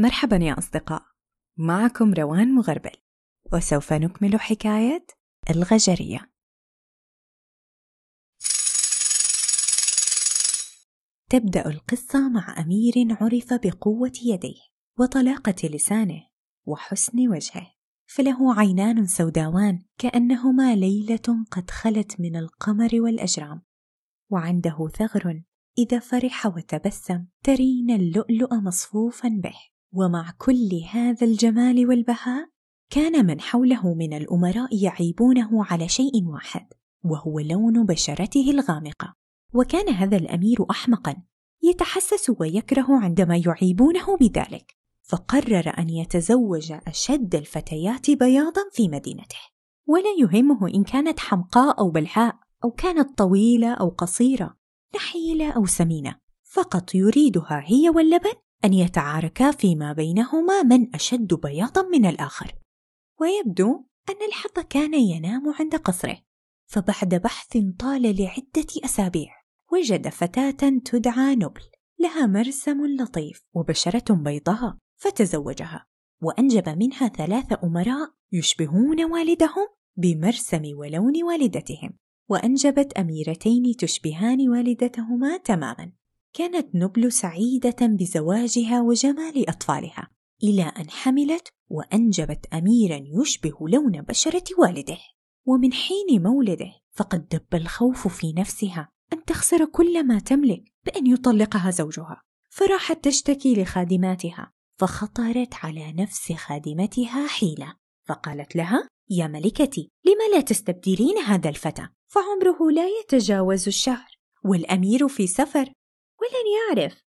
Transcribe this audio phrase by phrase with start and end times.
[0.00, 1.02] مرحبا يا أصدقاء.
[1.56, 2.96] معكم روان مغربل
[3.52, 5.06] وسوف نكمل حكاية
[5.50, 6.32] الغجرية.
[11.30, 14.60] تبدأ القصة مع أمير عرف بقوة يديه
[14.98, 16.26] وطلاقة لسانه
[16.66, 17.74] وحسن وجهه
[18.06, 23.62] فله عينان سوداوان كأنهما ليلة قد خلت من القمر والأجرام
[24.30, 25.42] وعنده ثغر
[25.78, 29.77] إذا فرح وتبسم ترين اللؤلؤ مصفوفا به.
[29.92, 32.48] ومع كل هذا الجمال والبهاء
[32.90, 36.66] كان من حوله من الأمراء يعيبونه على شيء واحد
[37.04, 39.14] وهو لون بشرته الغامقة.
[39.54, 41.16] وكان هذا الأمير احمقا
[41.62, 44.76] يتحسس ويكره عندما يعيبونه بذلك.
[45.02, 49.38] فقرر أن يتزوج أشد الفتيات بياضا في مدينته.
[49.86, 54.56] ولا يهمه إن كانت حمقاء أو بلحاء أو كانت طويلة أو قصيرة
[54.94, 58.32] نحيلة أو سمينة فقط يريدها هي واللبن
[58.64, 62.54] أن يتعاركا فيما بينهما من أشد بياضا من الآخر.
[63.20, 66.18] ويبدو أن الحظ كان ينام عند قصره.
[66.66, 69.32] فبعد بحث طال لعدة أسابيع
[69.72, 71.62] وجد فتاة تدعى نبل
[71.98, 75.86] لها مرسم لطيف وبشرة بيضاء فتزوجها.
[76.22, 81.98] وأنجب منها ثلاث أمراء يشبهون والدهم بمرسم ولون والدتهم.
[82.28, 85.92] وأنجبت أميرتين تشبهان والدتهما تماما.
[86.32, 90.10] كانت نبل سعيدة بزواجها وجمال أطفالها
[90.42, 94.98] إلى أن حملت وأنجبت أميرا يشبه لون بشرة والده.
[95.46, 101.70] ومن حين مولده فقد دب الخوف في نفسها أن تخسر كل ما تملك بأن يطلقها
[101.70, 102.22] زوجها.
[102.50, 107.74] فراحت تشتكي لخادماتها فخطرت على نفس خادمتها حيلة.
[108.08, 115.26] فقالت لها يا ملكتي لم لا تستبدلين هذا الفتى؟ فعمره لا يتجاوز الشهر والأمير في
[115.26, 115.72] سفر
[116.20, 117.04] ولن يعرف.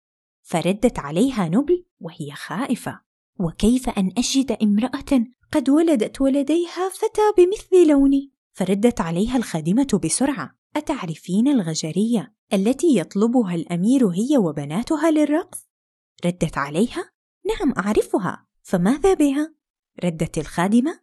[0.43, 3.01] فردت عليها نبل وهي خائفة.
[3.39, 10.59] وكيف أن أجد امرأة قد ولدت ولديها فتى بمثل لوني؟ فردت عليها الخادمة بسرعة.
[10.77, 15.69] أتعرفين الغجرية التي يطلبها الأمير هي وبناتها للرقص؟
[16.25, 17.11] ردت عليها.
[17.47, 18.47] نعم أعرفها.
[18.63, 19.55] فماذا بها؟
[20.05, 21.01] ردت الخادمة.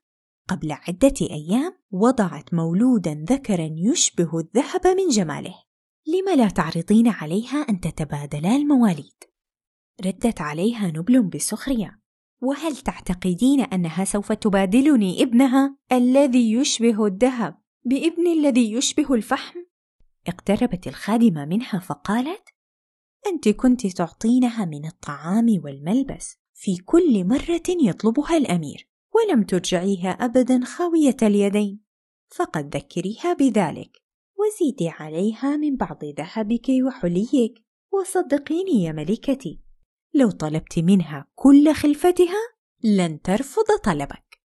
[0.47, 5.55] قبل عدة أيام وضعت مولودا ذكرا يشبه الذهب من جماله.
[6.07, 9.23] لم لا تعرضين عليها أن تتبادلا المواليد؟
[10.05, 12.01] ردت عليها نبل بسخرية
[12.41, 19.59] وهل تعتقدين أنها سوف تبادلني ابنها الذي يشبه الذهب بابن الذي يشبه الفحم؟
[20.27, 22.49] اقتربت الخادمة منها فقالت
[23.27, 31.17] أنت كنت تعطينها من الطعام والملبس في كل مرة يطلبها الأمير ولم ترجعيها أبدا خاوية
[31.23, 31.79] اليدين
[32.35, 34.01] فقد ذكريها بذلك
[34.41, 37.63] وزيدي عليها من بعض ذهبك وحليك.
[37.93, 39.59] وصدقيني يا ملكتي
[40.13, 42.39] لو طلبت منها كل خلفتها
[42.83, 44.41] لن ترفض طلبك.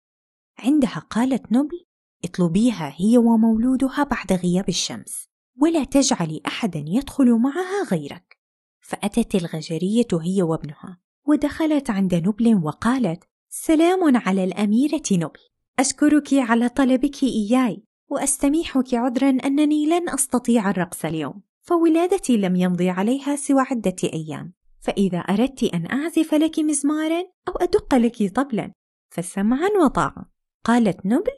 [0.58, 1.86] عندها قالت نبل
[2.24, 5.28] اطلبيها هي ومولودها بعد غياب الشمس
[5.60, 8.38] ولا تجعلي أحدا يدخل معها غيرك.
[8.80, 15.40] فأتت الغجرية هي وابنها ودخلت عند نبل وقالت سلام على الأميرة نبل
[15.78, 21.42] أشكرك على طلبك إياي وأستميحك عذرا أنني لن أستطيع الرقص اليوم.
[21.60, 24.52] فولادتي لم يمضي عليها سوى عدة أيام.
[24.80, 28.72] فإذا أردت أن أعزف لك مزمارا أو أدق لك طبلا
[29.10, 30.30] فسمعا وطاعة.
[30.64, 31.32] قالت نبل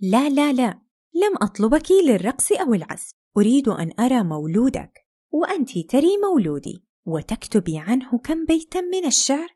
[0.00, 0.80] لا لا لا
[1.14, 3.12] لم أطلبك للرقص أو العزف.
[3.36, 5.06] أريد أن أرى مولودك.
[5.30, 6.84] وأنت تري مولودي.
[7.06, 9.48] وتكتبي عنه كم بيتا من الشعر.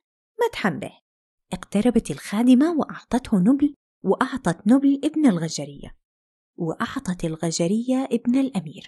[0.47, 0.93] مدحا به.
[1.53, 3.75] اقتربت الخادمة وأعطته نبل
[4.05, 6.04] وأعطت نبل ابن الغجرية.
[6.57, 8.87] وأعطت الغجرية ابن الأمير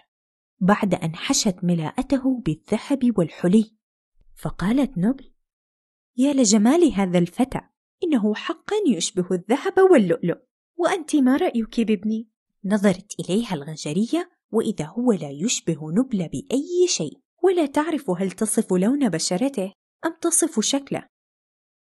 [0.60, 3.77] بعد أن حشت ملاءته بالذهب والحلي.
[4.34, 5.32] فقالت نبل
[6.16, 7.60] يا لجمال هذا الفتى
[8.05, 10.38] إنه حقا يشبه الذهب واللؤلؤ
[10.76, 12.28] وأنت ما رأيك بابني؟
[12.65, 19.09] نظرت إليها الغجرية وإذا هو لا يشبه نبل بأي شيء ولا تعرف هل تصف لون
[19.09, 19.72] بشرته
[20.06, 21.09] أم تصف شكله.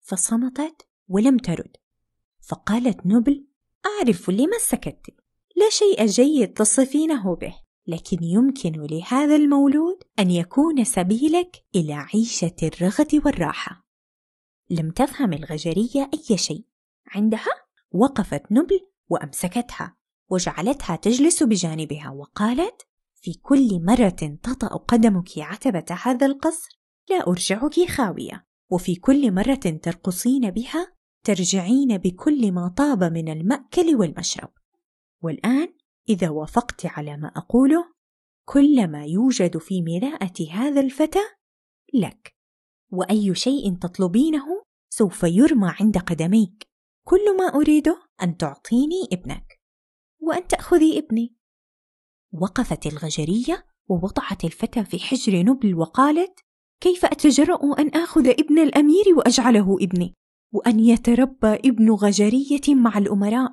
[0.00, 1.77] فصمتت ولم ترد.
[2.41, 3.47] فقالت نبل
[3.86, 5.26] أعرف لما سكت.
[5.56, 7.54] لا شيء جيد تصفينه به
[7.86, 13.86] لكن يمكن لهذا المولود أن يكون سبيلك إلى عيشة الرغد والراحة.
[14.70, 16.64] لم تفهم الغجرية أي شيء.
[17.06, 17.53] عندها؟
[17.92, 19.97] وقفت نبل وأمسكتها
[20.30, 26.80] وجعلتها تجلس بجانبها وقالت في كل مرة تطأ قدمك عتبة هذا القصر
[27.10, 28.47] لا أرجعك خاوية.
[28.70, 30.92] وفي كل مرة ترقصين بها
[31.24, 34.50] ترجعين بكل ما طاب من المأكل والمشرب.
[35.22, 35.74] والآن
[36.09, 37.92] إذا وافقت على ما أقوله
[38.45, 41.24] كل ما يوجد في ملاءة هذا الفتى
[41.95, 42.36] لك
[42.92, 46.68] وأي شيء تطلبينه سوف يرمى عند قدميك.
[47.07, 49.60] كل ما أريده أن تعطيني ابنك
[50.21, 51.36] وأن تأخذي ابني.
[52.33, 56.41] وقفت الغجرية ووضعت الفتى في حجر نبل وقالت
[56.80, 60.15] كيف أتجرأ أن آخذ ابن الأمير وأجعله ابني؟
[60.53, 63.53] وأن يتربى ابن غجرية مع الأمراء.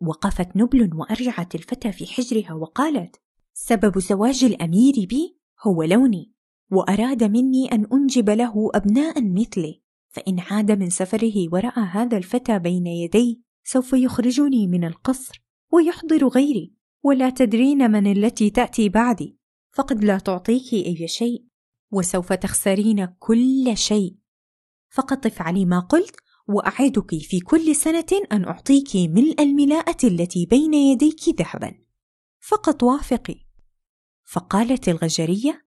[0.00, 3.16] وقفت نبل وأرجعت الفتى في حجرها وقالت
[3.52, 6.32] سبب زواج الأمير بي هو لوني
[6.70, 12.86] وأراد مني أن أنجب له أبناء مثلي فإن عاد من سفره ورأى هذا الفتى بين
[12.86, 15.42] يدي سوف يخرجني من القصر
[15.72, 19.38] ويحضر غيري ولا تدرين من التي تأتي بعدي
[19.72, 21.44] فقد لا تعطيك أي شيء
[21.92, 24.16] وسوف تخسرين كل شيء.
[24.90, 26.16] فقط افعلي ما قلت
[26.50, 31.74] وأعدك في كل سنة أن أعطيك ملء الملاءة التي بين يديك ذهبا.
[32.40, 33.36] فقط وافقي.
[34.24, 35.58] فقالت الغجرية